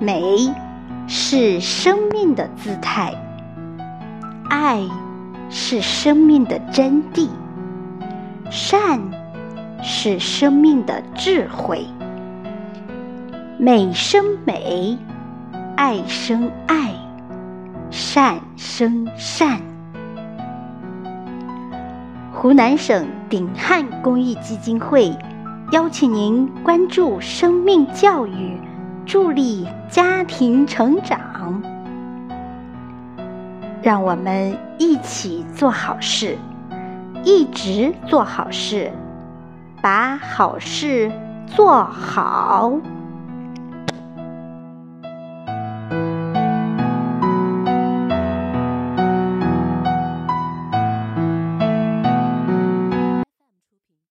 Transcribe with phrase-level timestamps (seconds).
[0.00, 0.22] 美
[1.08, 3.12] 是生命的姿态，
[4.48, 4.80] 爱
[5.50, 7.28] 是生命的真谛，
[8.48, 9.00] 善
[9.82, 11.84] 是生命的智慧。
[13.58, 14.96] 美生美，
[15.76, 16.94] 爱生爱，
[17.90, 19.60] 善生善。
[22.32, 25.12] 湖南省鼎汉公益基金会
[25.72, 28.60] 邀请您关注生命教育，
[29.08, 31.62] 助力家庭成长。
[33.82, 36.36] 让我们一起做好事，
[37.24, 38.92] 一直做好事，
[39.80, 41.10] 把好事
[41.46, 42.74] 做好。